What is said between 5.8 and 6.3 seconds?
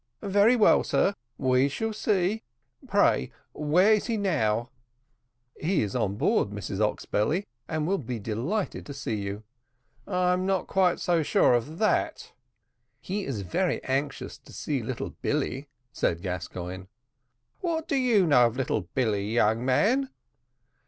is on